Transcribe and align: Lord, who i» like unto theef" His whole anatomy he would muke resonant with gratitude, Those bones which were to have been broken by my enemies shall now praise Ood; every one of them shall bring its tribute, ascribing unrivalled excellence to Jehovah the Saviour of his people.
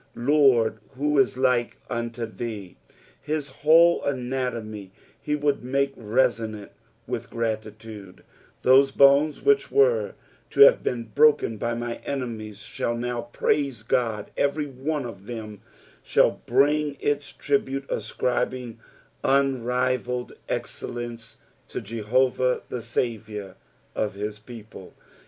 Lord, 0.15 0.79
who 0.95 1.21
i» 1.23 1.27
like 1.35 1.77
unto 1.87 2.25
theef" 2.25 2.73
His 3.21 3.49
whole 3.49 4.03
anatomy 4.03 4.91
he 5.21 5.35
would 5.35 5.61
muke 5.63 5.93
resonant 5.95 6.71
with 7.05 7.29
gratitude, 7.29 8.23
Those 8.63 8.89
bones 8.91 9.43
which 9.43 9.71
were 9.71 10.15
to 10.49 10.61
have 10.61 10.81
been 10.81 11.03
broken 11.13 11.57
by 11.57 11.75
my 11.75 11.97
enemies 11.97 12.61
shall 12.61 12.97
now 12.97 13.29
praise 13.31 13.83
Ood; 13.93 14.31
every 14.35 14.65
one 14.65 15.05
of 15.05 15.27
them 15.27 15.61
shall 16.01 16.41
bring 16.47 16.97
its 16.99 17.31
tribute, 17.31 17.85
ascribing 17.87 18.79
unrivalled 19.23 20.33
excellence 20.49 21.37
to 21.67 21.79
Jehovah 21.79 22.63
the 22.69 22.81
Saviour 22.81 23.53
of 23.93 24.15
his 24.15 24.39
people. 24.39 24.95